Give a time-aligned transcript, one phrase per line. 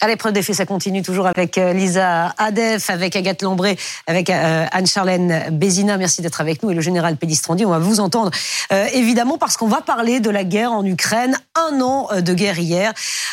[0.00, 3.76] À l'épreuve des faits, ça continue toujours avec euh, Lisa Adef, avec Agathe Lambré,
[4.06, 5.96] avec euh, Anne-Charlène Bézina.
[5.96, 6.70] Merci d'être avec nous.
[6.70, 8.30] Et le général Pédistrandi, on va vous entendre
[8.70, 11.36] euh, évidemment parce qu'on va parler de la guerre en Ukraine.
[11.56, 12.92] Un an de guerre hier.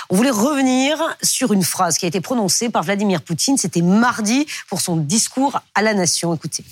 [0.10, 3.58] On voulait revenir sur une phrase qui a été prononcée par Vladimir Poutine.
[3.58, 6.34] C'était mardi pour son discours à la nation.
[6.34, 6.64] Écoutez.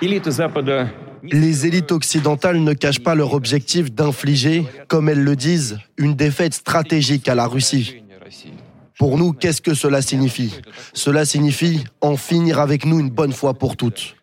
[0.00, 6.54] Les élites occidentales ne cachent pas leur objectif d'infliger, comme elles le disent, une défaite
[6.54, 8.02] stratégique à la Russie.
[8.98, 10.52] Pour nous, qu'est-ce que cela signifie?
[10.92, 14.16] Cela signifie en finir avec nous une bonne fois pour toutes.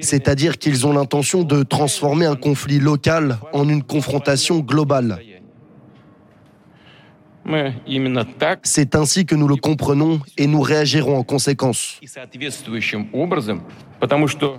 [0.00, 5.18] C'est-à-dire qu'ils ont l'intention de transformer un conflit local en une confrontation globale.
[8.62, 12.00] C'est ainsi que nous le comprenons et nous réagirons en conséquence.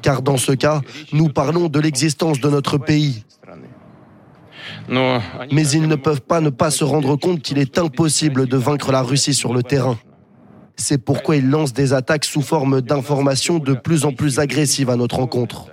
[0.01, 0.81] Car dans ce cas,
[1.11, 3.23] nous parlons de l'existence de notre pays,
[4.89, 8.91] mais ils ne peuvent pas ne pas se rendre compte qu'il est impossible de vaincre
[8.91, 9.97] la Russie sur le terrain.
[10.75, 14.95] C'est pourquoi ils lancent des attaques sous forme d'informations de plus en plus agressives à
[14.95, 15.67] notre encontre.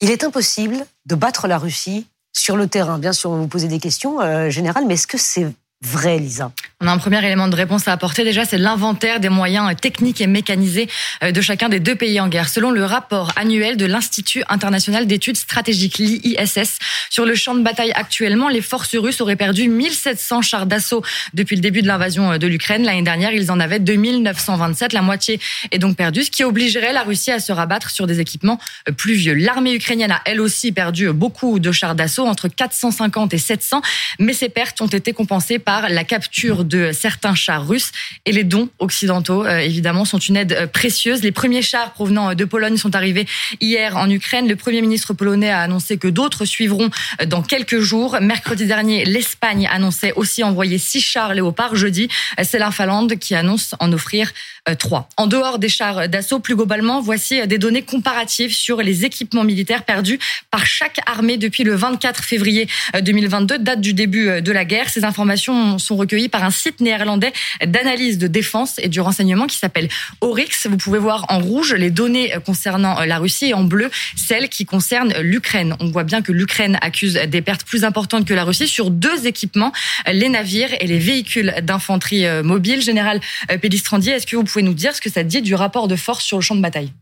[0.00, 2.98] Il est impossible de battre la Russie sur le terrain.
[2.98, 5.46] Bien sûr, on va vous poser des questions, euh, générales, mais est-ce que c'est
[5.82, 6.52] vrai, Lisa?
[6.84, 8.24] On a un premier élément de réponse à apporter.
[8.24, 10.86] Déjà, c'est l'inventaire des moyens techniques et mécanisés
[11.22, 12.50] euh, de chacun des deux pays en guerre.
[12.50, 17.92] Selon le rapport annuel de l'Institut international d'études stratégiques, l'IISS, sur le champ de bataille
[17.92, 22.36] actuellement, les forces russes auraient perdu 1700 chars d'assaut depuis le début de l'invasion euh,
[22.36, 22.84] de l'Ukraine.
[22.84, 24.92] L'année dernière, ils en avaient 2927.
[24.92, 25.40] La moitié
[25.70, 28.58] est donc perdue, ce qui obligerait la Russie à se rabattre sur des équipements
[28.90, 29.32] euh, plus vieux.
[29.32, 33.80] L'armée ukrainienne a elle aussi perdu beaucoup de chars d'assaut, entre 450 et 700,
[34.18, 37.92] mais ces pertes ont été compensées par la capture de certains chars russes
[38.26, 41.22] et les dons occidentaux, euh, évidemment, sont une aide euh, précieuse.
[41.22, 43.26] Les premiers chars provenant euh, de Pologne sont arrivés
[43.60, 44.48] hier en Ukraine.
[44.48, 46.90] Le Premier ministre polonais a annoncé que d'autres suivront
[47.26, 48.18] dans quelques jours.
[48.20, 51.76] Mercredi dernier, l'Espagne annonçait aussi envoyer six chars Léopard.
[51.76, 52.08] Jeudi,
[52.42, 54.32] c'est la Finlande qui annonce en offrir
[54.78, 55.08] trois.
[55.16, 59.84] En dehors des chars d'assaut, plus globalement, voici des données comparatives sur les équipements militaires
[59.84, 60.18] perdus
[60.50, 62.68] par chaque armée depuis le 24 février
[63.00, 64.88] 2022, date du début de la guerre.
[64.88, 67.32] Ces informations sont, recueillis par un site néerlandais
[67.66, 69.88] d'analyse de défense et du renseignement qui s'appelle
[70.20, 70.66] Oryx.
[70.66, 74.64] Vous pouvez voir en rouge les données concernant la Russie et en bleu celles qui
[74.64, 75.76] concernent l'Ukraine.
[75.80, 79.26] On voit bien que l'Ukraine accuse des pertes plus importantes que la Russie sur deux
[79.26, 79.72] équipements,
[80.10, 82.82] les navires et les véhicules d'infanterie euh, mobile.
[82.82, 83.20] Général
[83.50, 85.96] euh, Pédistrandier, est-ce que vous pouvez nous dire ce que ça dit du rapport de
[85.96, 86.92] force sur le champ de bataille?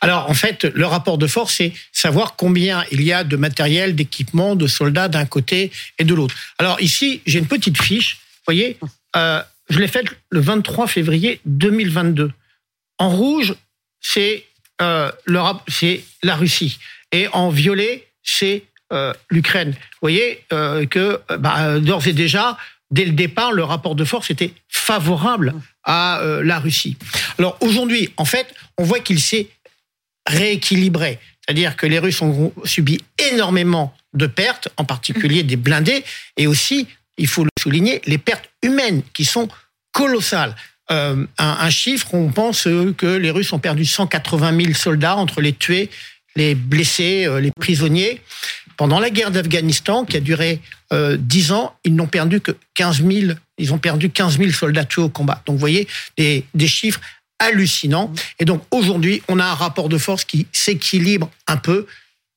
[0.00, 3.94] Alors en fait, le rapport de force, c'est savoir combien il y a de matériel,
[3.94, 6.34] d'équipement, de soldats d'un côté et de l'autre.
[6.58, 8.78] Alors ici, j'ai une petite fiche, voyez,
[9.16, 12.32] euh, je l'ai faite le 23 février 2022.
[12.98, 13.54] En rouge,
[14.00, 14.44] c'est
[14.80, 15.10] euh,
[15.68, 16.78] c'est la Russie,
[17.12, 19.70] et en violet, c'est euh, l'Ukraine.
[19.70, 22.58] Vous voyez que bah, d'ores et déjà,
[22.90, 25.54] dès le départ, le rapport de force était favorable
[25.84, 26.96] à la Russie.
[27.38, 29.48] Alors aujourd'hui, en fait, on voit qu'il s'est
[30.26, 31.18] rééquilibré.
[31.44, 36.04] C'est-à-dire que les Russes ont subi énormément de pertes, en particulier des blindés,
[36.36, 36.86] et aussi,
[37.18, 39.48] il faut le souligner, les pertes humaines qui sont
[39.92, 40.54] colossales.
[40.90, 45.52] Euh, un, chiffre, on pense que les Russes ont perdu 180 000 soldats entre les
[45.52, 45.90] tués,
[46.34, 48.20] les blessés, euh, les prisonniers.
[48.76, 50.60] Pendant la guerre d'Afghanistan, qui a duré
[50.92, 54.84] euh, 10 ans, ils n'ont perdu que 15 000, ils ont perdu 15 000 soldats
[54.84, 55.42] tués au combat.
[55.46, 55.86] Donc, vous voyez,
[56.16, 57.00] des, des chiffres
[57.42, 58.12] hallucinant.
[58.38, 61.86] Et donc aujourd'hui, on a un rapport de force qui s'équilibre un peu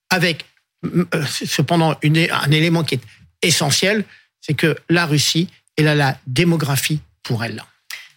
[0.10, 0.46] avec
[0.86, 3.02] euh, cependant un élément qui est
[3.42, 4.06] essentiel,
[4.46, 5.48] c'est que la Russie,
[5.78, 7.64] elle a la démographie pour elle.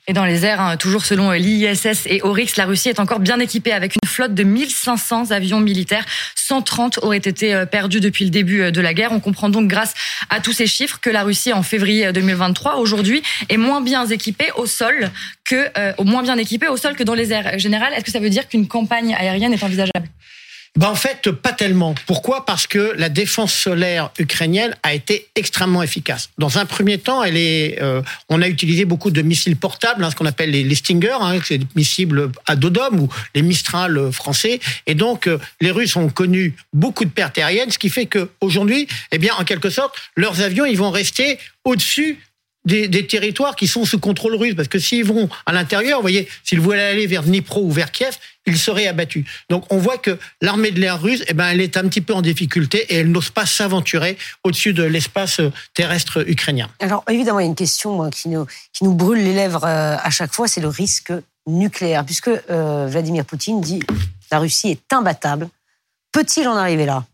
[0.07, 3.39] Et dans les airs, hein, toujours selon l'ISS et Oryx, la Russie est encore bien
[3.41, 6.07] équipée avec une flotte de 1500 avions militaires.
[6.35, 9.13] 130 auraient été euh, perdus depuis le début euh, de la guerre.
[9.13, 9.93] On comprend donc grâce
[10.31, 14.49] à tous ces chiffres que la Russie en février 2023 aujourd'hui est moins bien équipée
[14.57, 15.11] au sol
[15.45, 17.59] que euh, moins bien équipée au sol que dans les airs.
[17.59, 20.09] Général, est-ce que ça veut dire qu'une campagne aérienne est envisageable?
[20.79, 21.97] Ben en fait, pas tellement.
[22.07, 22.47] Pourquoi?
[22.47, 26.31] Parce que la défense solaire ukrainienne a été extrêmement efficace.
[26.39, 30.11] Dans un premier temps, elle est, euh, on a utilisé beaucoup de missiles portables, hein,
[30.13, 33.43] ce qu'on appelle les, les Stinger, hein, c'est des missiles à dos d'homme ou les
[33.43, 34.61] Mistral français.
[34.87, 38.31] Et donc, euh, les Russes ont connu beaucoup de pertes aériennes, ce qui fait que
[38.41, 42.21] aujourd'hui, eh bien, en quelque sorte, leurs avions, ils vont rester au-dessus
[42.65, 44.55] des, des, territoires qui sont sous contrôle russe.
[44.55, 47.91] Parce que s'ils vont à l'intérieur, vous voyez, s'ils voulaient aller vers Dnipro ou vers
[47.91, 48.17] Kiev,
[48.49, 49.25] ils seraient abattus.
[49.49, 52.15] Donc on voit que l'armée de l'air russe, eh ben, elle est un petit peu
[52.15, 55.41] en difficulté et elle n'ose pas s'aventurer au-dessus de l'espace
[55.75, 56.69] terrestre ukrainien.
[56.81, 59.97] Alors évidemment, il y a une question qui nous, qui nous brûle les lèvres euh,
[60.03, 61.13] à chaque fois, c'est le risque
[61.47, 62.05] nucléaire.
[62.05, 63.81] Puisque euh, Vladimir Poutine dit
[64.31, 65.49] la Russie est imbattable.
[66.13, 67.05] Peut-il en arriver là?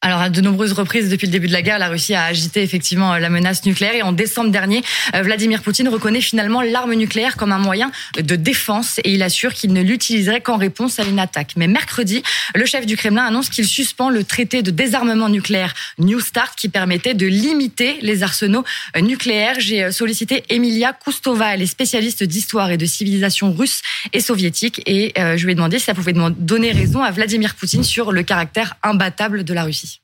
[0.00, 2.62] Alors, à de nombreuses reprises depuis le début de la guerre, la Russie a agité
[2.62, 3.96] effectivement la menace nucléaire.
[3.96, 4.84] Et en décembre dernier,
[5.16, 9.52] euh, Vladimir Poutine reconnaît finalement l'arme nucléaire comme un moyen de défense et il assure
[9.52, 11.54] qu'il ne l'utiliserait qu'en réponse à une attaque.
[11.56, 12.22] Mais mercredi,
[12.54, 16.68] le chef du Kremlin annonce qu'il suspend le traité de désarmement nucléaire New Start qui
[16.68, 18.62] permettait de limiter les arsenaux
[18.96, 19.56] euh, nucléaires.
[19.58, 24.80] J'ai euh, sollicité Emilia Kustova, elle est spécialiste d'histoire et de civilisation russe et soviétique
[24.86, 28.22] et je lui ai demandé si ça pouvait donner raison à Vladimir Poutine sur le
[28.22, 29.97] caractère imbattable de la Russie.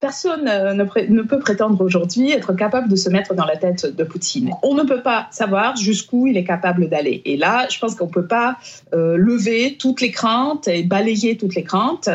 [0.00, 4.02] Personne euh, ne, peut prétendre aujourd'hui être capable de se mettre dans la tête de
[4.02, 4.54] Poutine.
[4.62, 7.20] On ne peut pas savoir jusqu'où il est capable d'aller.
[7.26, 8.56] Et là, je pense qu'on ne peut pas
[8.94, 12.08] euh, lever toutes les craintes et balayer toutes les craintes.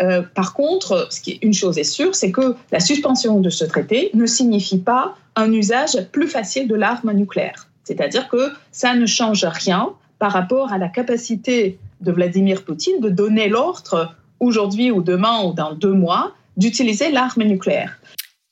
[0.00, 3.50] Euh, par contre, ce qui est, une chose est sûre, c'est que la suspension de
[3.50, 7.66] ce traité ne signifie pas un usage plus facile de l'arme nucléaire.
[7.82, 9.90] C'est-à-dire que ça ne change rien
[10.20, 15.52] par rapport à la capacité de Vladimir Poutine de donner l'ordre aujourd'hui ou demain ou
[15.52, 17.98] dans deux mois d'utiliser l'arme nucléaire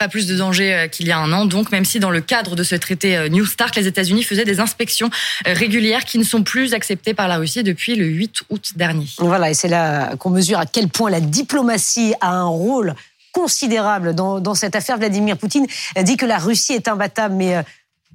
[0.03, 1.47] pas plus de danger euh, qu'il y a un an.
[1.47, 4.45] Donc, même si dans le cadre de ce traité euh, New Start, les États-Unis faisaient
[4.45, 5.09] des inspections
[5.47, 9.07] euh, régulières qui ne sont plus acceptées par la Russie depuis le 8 août dernier.
[9.19, 12.97] Voilà, et c'est là qu'on mesure à quel point la diplomatie a un rôle
[13.31, 14.99] considérable dans, dans cette affaire.
[14.99, 15.67] Vladimir Poutine
[16.03, 17.63] dit que la Russie est imbattable, mais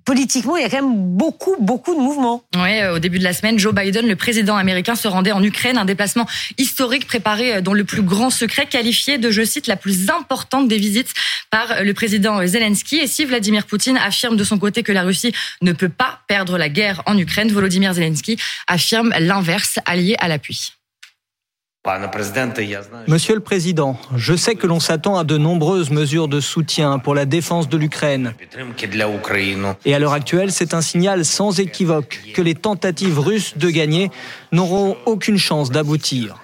[0.07, 2.41] politiquement, il y a quand même beaucoup, beaucoup de mouvements.
[2.55, 5.43] Oui, euh, au début de la semaine, Joe Biden, le président américain, se rendait en
[5.43, 6.25] Ukraine, un déplacement
[6.57, 10.69] historique préparé euh, dans le plus grand secret, qualifié de, je cite, la plus importante
[10.69, 11.13] des visites
[11.51, 12.95] par euh, le président Zelensky.
[12.99, 16.57] Et si Vladimir Poutine affirme de son côté que la Russie ne peut pas perdre
[16.57, 18.37] la guerre en Ukraine, Volodymyr Zelensky
[18.67, 20.76] affirme l'inverse, allié à l'appui.
[23.07, 27.15] Monsieur le Président, je sais que l'on s'attend à de nombreuses mesures de soutien pour
[27.15, 28.33] la défense de l'Ukraine.
[29.85, 34.11] Et à l'heure actuelle, c'est un signal sans équivoque que les tentatives russes de gagner
[34.51, 36.35] n'auront aucune chance d'aboutir.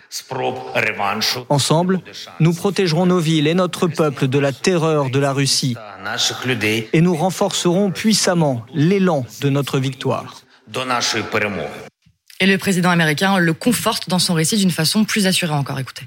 [1.49, 2.01] Ensemble,
[2.39, 5.75] nous protégerons nos villes et notre peuple de la terreur de la Russie.
[6.93, 10.41] Et nous renforcerons puissamment l'élan de notre victoire.
[12.43, 15.79] Et le président américain le conforte dans son récit d'une façon plus assurée encore.
[15.79, 16.03] Écoutez.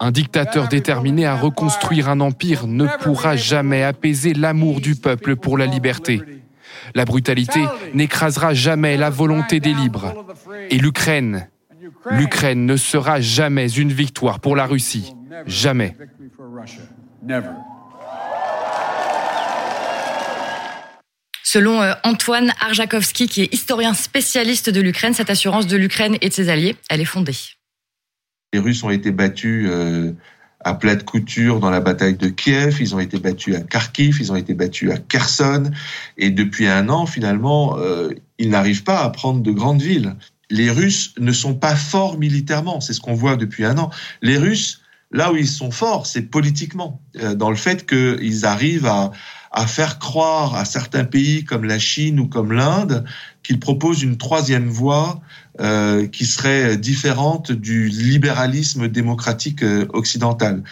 [0.00, 5.58] Un dictateur déterminé à reconstruire un empire ne pourra jamais apaiser l'amour du peuple pour
[5.58, 6.22] la liberté.
[6.94, 7.60] La brutalité
[7.92, 10.14] n'écrasera jamais la volonté des libres.
[10.70, 11.48] Et l'Ukraine,
[12.10, 15.14] l'Ukraine ne sera jamais une victoire pour la Russie.
[15.46, 15.94] Jamais.
[21.54, 26.28] Selon euh, Antoine Arjakovski, qui est historien spécialiste de l'Ukraine, cette assurance de l'Ukraine et
[26.28, 27.36] de ses alliés, elle est fondée.
[28.52, 30.10] Les Russes ont été battus euh,
[30.58, 34.16] à plat de couture dans la bataille de Kiev, ils ont été battus à Kharkiv,
[34.18, 35.70] ils ont été battus à Kherson,
[36.18, 38.10] et depuis un an, finalement, euh,
[38.40, 40.16] ils n'arrivent pas à prendre de grandes villes.
[40.50, 43.90] Les Russes ne sont pas forts militairement, c'est ce qu'on voit depuis un an.
[44.22, 47.00] Les Russes, là où ils sont forts, c'est politiquement,
[47.36, 49.12] dans le fait qu'ils arrivent à,
[49.54, 53.04] à faire croire à certains pays comme la Chine ou comme l'Inde
[53.44, 55.20] qu'ils proposent une troisième voie
[55.60, 60.64] euh, qui serait différente du libéralisme démocratique euh, occidental.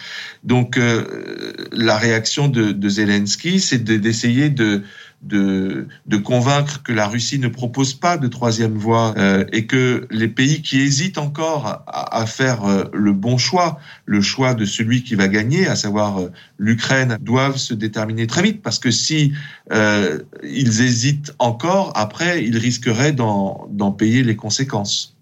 [0.43, 4.83] Donc euh, la réaction de, de Zelensky, c'est d'essayer de,
[5.23, 5.87] de,
[6.23, 10.61] convaincre que la Russie ne propose pas de troisième voie euh, et que les pays
[10.61, 15.15] qui hésitent encore à, à, faire euh, le bon choix, le choix de celui qui
[15.15, 19.33] va gagner, à savoir euh, l'Ukraine, doivent se déterminer très vite parce que si
[19.71, 25.12] ils hésitent encore, après, ils risqueraient d'en payer les conséquences.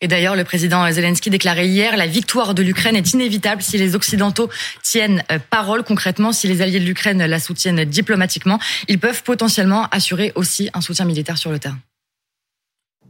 [0.00, 3.96] Et d'ailleurs, le président Zelensky déclarait hier la victoire de l'Ukraine est inévitable si les
[3.96, 4.48] Occidentaux
[4.82, 5.82] tiennent euh, parole.
[5.82, 10.80] Concrètement, si les alliés de l'Ukraine la soutiennent diplomatiquement, ils peuvent potentiellement assurer aussi un
[10.80, 11.78] soutien militaire sur le terrain.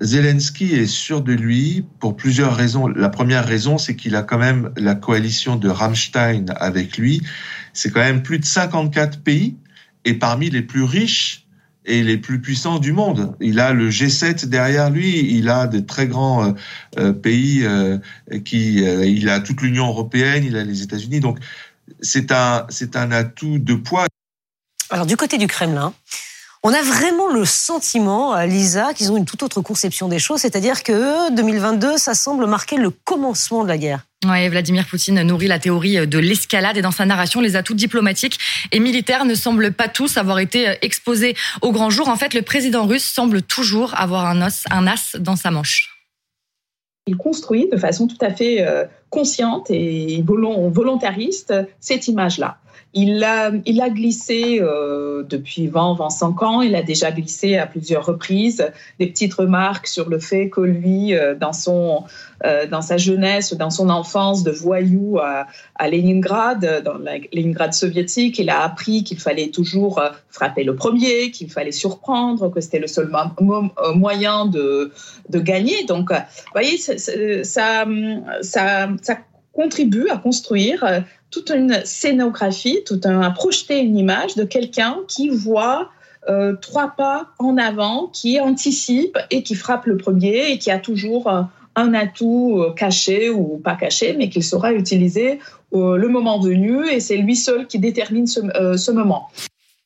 [0.01, 2.87] Zelensky est sûr de lui pour plusieurs raisons.
[2.87, 7.21] La première raison, c'est qu'il a quand même la coalition de Rammstein avec lui.
[7.75, 9.57] C'est quand même plus de 54 pays
[10.05, 11.48] et parmi les plus riches
[11.89, 13.35] et les plus puissants du monde.
[13.41, 16.53] Il a le G7 derrière lui, il a de très grands euh,
[16.99, 17.99] euh, pays euh,
[18.45, 21.21] qui, il a toute l'Union européenne, il a les États-Unis.
[21.21, 21.39] Donc
[22.01, 24.07] c'est un c'est un atout de poids.
[24.91, 25.93] Alors du côté du Kremlin,
[26.63, 30.83] on a vraiment le sentiment, Lisa, qu'ils ont une toute autre conception des choses, c'est-à-dire
[30.83, 34.05] que 2022, ça semble marquer le commencement de la guerre.
[34.27, 38.39] Oui, Vladimir Poutine nourrit la théorie de l'escalade et dans sa narration, les atouts diplomatiques
[38.73, 42.09] et militaires ne semblent pas tous avoir été exposés au grand jour.
[42.09, 45.95] En fait, le président russe semble toujours avoir un, os, un as dans sa manche.
[47.07, 52.59] Il construit de façon tout à fait euh, consciente et volontariste cette image-là.
[52.95, 53.51] Il a,
[53.91, 56.63] glissé euh, depuis 20, 25 ans.
[56.63, 58.67] Il a déjà glissé à plusieurs reprises
[58.99, 62.05] des petites remarques sur le fait que lui, euh, dans son,
[62.45, 67.75] euh, dans sa jeunesse, dans son enfance de voyou à, à Leningrad, dans la Leningrad
[67.75, 72.79] soviétique, il a appris qu'il fallait toujours frapper le premier, qu'il fallait surprendre, que c'était
[72.79, 73.11] le seul
[73.95, 74.93] moyen de,
[75.31, 75.85] gagner.
[75.85, 77.85] Donc, vous voyez, ça,
[79.53, 80.85] contribue à construire
[81.31, 85.91] toute une scénographie, tout un, à projeter une image de quelqu'un qui voit
[86.29, 90.79] euh, trois pas en avant, qui anticipe et qui frappe le premier et qui a
[90.79, 91.43] toujours euh,
[91.77, 95.39] un atout caché ou pas caché, mais qu'il saura utiliser
[95.73, 98.41] le moment venu et c'est lui seul qui détermine ce,
[98.77, 99.29] ce moment.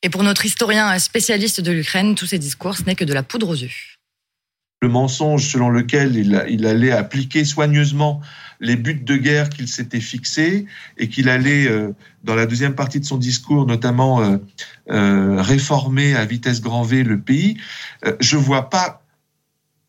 [0.01, 3.21] Et pour notre historien spécialiste de l'Ukraine, tous ces discours, ce n'est que de la
[3.21, 3.69] poudre aux yeux
[4.83, 8.19] le mensonge selon lequel il, allait appliquer soigneusement
[8.59, 10.65] les buts de guerre qu'il s'était fixés
[10.97, 11.93] et qu'il allait, euh,
[12.25, 14.37] dans la deuxième partie de son discours, notamment euh,
[14.91, 17.55] euh, réformer à vitesse grand V le pays,
[18.19, 19.01] je vois pas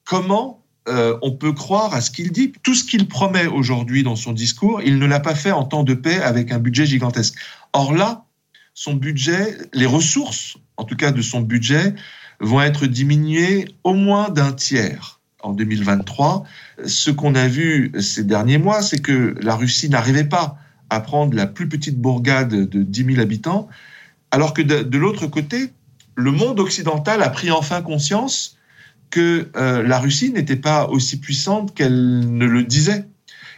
[0.04, 2.52] comment on peut croire à ce qu'il dit.
[2.62, 5.82] Tout ce qu'il promet aujourd'hui dans son discours, il ne l'a pas fait en temps
[5.82, 7.34] de paix avec un budget gigantesque.
[7.72, 8.26] Or là,
[8.74, 11.94] son budget, les ressources, en tout cas de son budget,
[12.40, 16.44] vont être diminuées au moins d'un tiers en 2023.
[16.86, 20.58] Ce qu'on a vu ces derniers mois, c'est que la Russie n'arrivait pas
[20.90, 23.68] à prendre la plus petite bourgade de 10 000 habitants,
[24.30, 25.70] alors que de, l'autre côté,
[26.16, 28.56] le monde occidental a pris enfin conscience
[29.10, 33.06] que euh, la Russie n'était pas aussi puissante qu'elle ne le disait.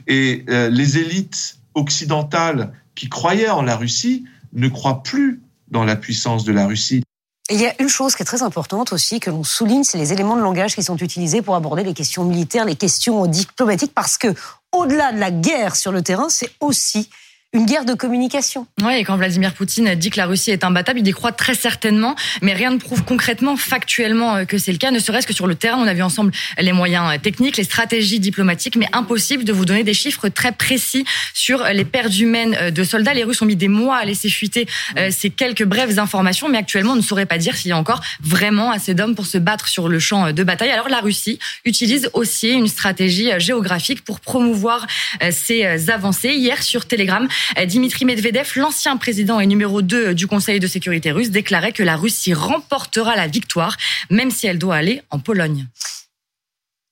[0.06, 5.40] Et euh, les élites occidentales qui croyaient en la Russie ne croient plus
[5.70, 7.02] dans la puissance de la Russie
[7.50, 10.12] il y a une chose qui est très importante aussi que l'on souligne, c'est les
[10.12, 14.18] éléments de langage qui sont utilisés pour aborder les questions militaires, les questions diplomatiques, parce
[14.18, 14.34] que
[14.72, 17.08] au-delà de la guerre sur le terrain, c'est aussi
[17.56, 18.66] une guerre de communication.
[18.82, 21.54] Oui, et quand Vladimir Poutine dit que la Russie est imbattable, il y croit très
[21.54, 25.32] certainement, mais rien ne prouve concrètement, factuellement euh, que c'est le cas, ne serait-ce que
[25.32, 25.78] sur le terrain.
[25.78, 29.64] On a vu ensemble les moyens euh, techniques, les stratégies diplomatiques, mais impossible de vous
[29.64, 33.14] donner des chiffres très précis sur les pertes humaines euh, de soldats.
[33.14, 34.66] Les Russes ont mis des mois à laisser fuiter
[35.10, 38.02] ces quelques brèves informations, mais actuellement, on ne saurait pas dire s'il y a encore
[38.20, 40.70] vraiment assez d'hommes pour se battre sur le champ de bataille.
[40.70, 44.86] Alors la Russie utilise aussi une stratégie géographique pour promouvoir
[45.30, 46.34] ses avancées.
[46.34, 47.26] Hier, sur Telegram,
[47.66, 51.96] Dimitri Medvedev, l'ancien président et numéro 2 du Conseil de sécurité russe, déclarait que la
[51.96, 53.76] Russie remportera la victoire,
[54.10, 55.66] même si elle doit aller en Pologne.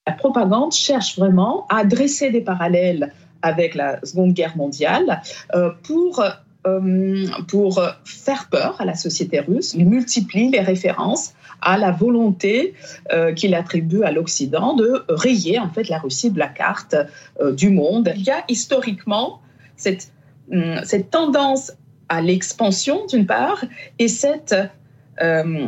[0.06, 5.22] La propagande cherche vraiment à dresser des parallèles avec la Seconde Guerre mondiale
[5.54, 6.30] euh, pour euh,
[7.46, 9.74] pour faire peur à la société russe.
[9.74, 12.72] Il multiplie les références à la volonté
[13.12, 16.96] euh, qu'il attribue à l'Occident de rayer en fait la Russie de la carte
[17.52, 18.12] du monde.
[18.16, 19.40] Il y a historiquement
[19.76, 20.13] cette
[20.84, 21.72] cette tendance
[22.08, 23.64] à l'expansion d'une part
[23.98, 24.06] et
[25.22, 25.66] euh,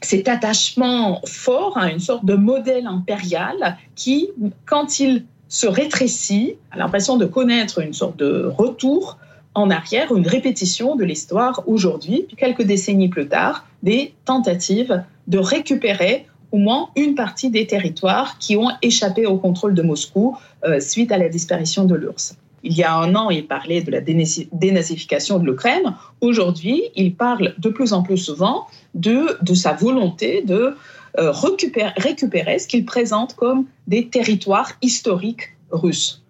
[0.00, 4.28] cet attachement fort à une sorte de modèle impérial qui,
[4.66, 9.18] quand il se rétrécit, a l'impression de connaître une sorte de retour
[9.54, 15.38] en arrière, une répétition de l'histoire aujourd'hui, puis quelques décennies plus tard, des tentatives de
[15.38, 20.80] récupérer au moins une partie des territoires qui ont échappé au contrôle de Moscou euh,
[20.80, 22.36] suite à la disparition de l'URSS.
[22.64, 25.94] Il y a un an, il parlait de la dénazification de l'Ukraine.
[26.20, 30.76] Aujourd'hui, il parle de plus en plus souvent de, sa volonté de
[31.18, 36.22] euh, récupérer, ce qu'il présente comme des territoires historiques russes.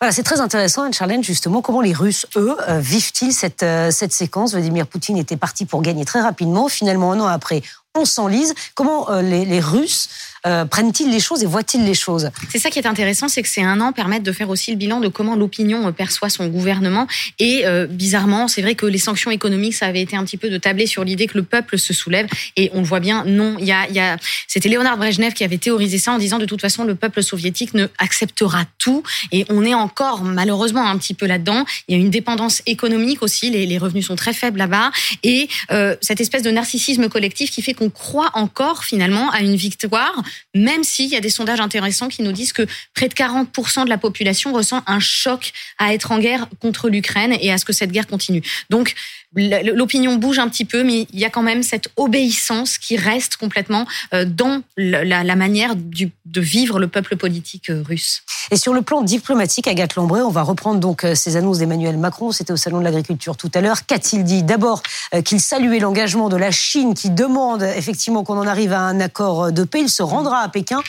[0.00, 4.12] Voilà, c'est très intéressant, Charlène, justement, comment les Russes, eux, euh, vivent-ils cette, euh, cette
[4.12, 4.52] séquence?
[4.52, 6.68] Vladimir Poutine était parti pour gagner très rapidement.
[6.68, 7.62] Finalement, un an après,
[7.94, 8.54] on s'enlise.
[8.74, 10.08] Comment les Russes
[10.46, 12.30] euh, prennent-ils les choses et voient-ils les choses?
[12.50, 14.76] C'est ça qui est intéressant, c'est que ces un an permettent de faire aussi le
[14.76, 17.06] bilan de comment l'opinion euh, perçoit son gouvernement.
[17.38, 20.48] Et euh, bizarrement, c'est vrai que les sanctions économiques, ça avait été un petit peu
[20.48, 22.26] de tabler sur l'idée que le peuple se soulève.
[22.56, 24.16] Et on le voit bien, non, il y a, y a...
[24.48, 27.74] c'était Léonard Brejnev qui avait théorisé ça en disant de toute façon le peuple soviétique
[27.74, 29.02] ne acceptera tout.
[29.32, 31.64] Et on est encore malheureusement un petit peu là-dedans.
[31.88, 34.90] Il y a une dépendance économique aussi, les, les revenus sont très faibles là-bas.
[35.22, 39.56] Et euh, cette espèce de narcissisme collectif qui fait qu'on croit encore finalement à une
[39.56, 40.22] victoire
[40.54, 43.88] même s'il y a des sondages intéressants qui nous disent que près de 40% de
[43.88, 47.72] la population ressent un choc à être en guerre contre l'Ukraine et à ce que
[47.72, 48.42] cette guerre continue.
[48.68, 48.94] Donc,
[49.34, 53.36] l'opinion bouge un petit peu, mais il y a quand même cette obéissance qui reste
[53.36, 58.22] complètement euh, dans la, manière de vivre le peuple politique euh, russe.
[58.50, 61.96] Et sur le plan diplomatique, Agathe Lambré, on va reprendre donc euh, ces annonces d'Emmanuel
[61.96, 62.32] Macron.
[62.32, 63.86] C'était au Salon de l'Agriculture tout à l'heure.
[63.86, 64.42] Qu'a-t-il dit?
[64.42, 64.82] D'abord
[65.24, 69.52] qu'il saluait l'engagement de la Chine qui demande effectivement qu'on en arrive à un accord
[69.52, 69.82] de paix.
[69.82, 70.82] Il se rendra à Pékin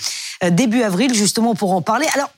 [0.49, 2.07] début avril justement pour en parler.
[2.13, 2.29] Alors,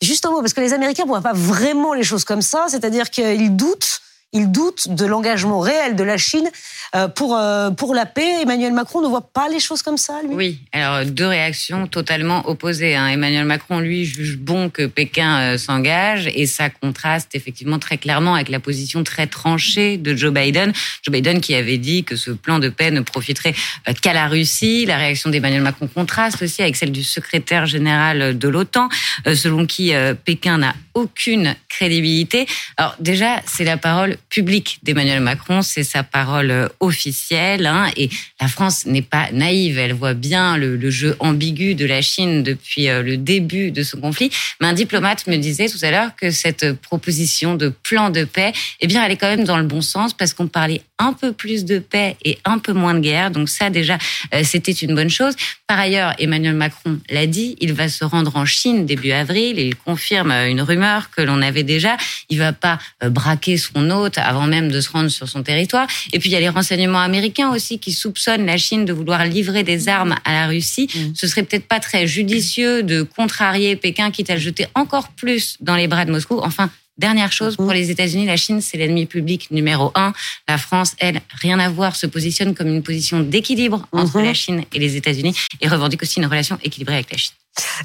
[0.00, 2.66] juste un mot, parce que les Américains ne voient pas vraiment les choses comme ça,
[2.68, 4.00] c'est-à-dire qu'ils doutent
[4.32, 6.48] il doute de l'engagement réel de la Chine
[6.94, 8.42] euh, pour, euh, pour la paix.
[8.42, 10.34] Emmanuel Macron ne voit pas les choses comme ça, lui?
[10.34, 12.94] Oui, alors deux réactions totalement opposées.
[12.94, 13.08] Hein.
[13.08, 18.48] Emmanuel Macron, lui, juge bon que Pékin s'engage et ça contraste effectivement très clairement avec
[18.48, 20.72] la position très tranchée de Joe Biden.
[21.02, 23.54] Joe Biden qui avait dit que ce plan de paix ne profiterait
[24.00, 24.86] qu'à la Russie.
[24.86, 28.88] La réaction d'Emmanuel Macron contraste aussi avec celle du secrétaire général de l'OTAN,
[29.34, 29.92] selon qui
[30.24, 32.46] Pékin n'a aucune crédibilité.
[32.76, 38.10] Alors déjà, c'est la parole publique d'Emmanuel Macron, c'est sa parole euh, officielle, hein, et
[38.40, 42.88] la France n'est pas naïve, elle voit bien le, jeu ambigu de la Chine depuis
[42.88, 44.30] euh, le début de ce conflit.
[44.60, 48.52] Mais un diplomate me disait tout à l'heure que cette proposition de plan de paix,
[48.80, 51.32] eh bien, elle est quand même dans le bon sens parce qu'on parlait un peu
[51.32, 53.30] plus de paix et un peu moins de guerre.
[53.30, 53.96] Donc ça, déjà,
[54.34, 55.34] euh, c'était une bonne chose.
[55.66, 59.66] Par ailleurs, Emmanuel Macron l'a dit, il va se rendre en Chine début avril et
[59.66, 61.96] il confirme une rumeur que l'on avait déjà.
[62.28, 65.86] Il va pas euh, braquer son hôte avant même de se rendre sur son territoire.
[66.12, 69.24] Et puis il y a les renseignements américains aussi qui soupçonnent la Chine de vouloir
[69.24, 70.88] livrer des armes à la Russie.
[70.94, 71.12] Mm.
[71.14, 75.56] Ce serait peut-être pas très judicieux de contrarier Pékin, quitte à le jeter encore plus
[75.60, 76.40] dans les bras de Moscou.
[76.42, 76.70] Enfin,
[77.00, 80.12] Dernière chose, pour les États-Unis, la Chine, c'est l'ennemi public numéro un.
[80.46, 84.24] La France, elle, rien à voir, se positionne comme une position d'équilibre entre mm-hmm.
[84.24, 87.32] la Chine et les États-Unis et revendique aussi une relation équilibrée avec la Chine.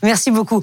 [0.04, 0.62] Merci beaucoup.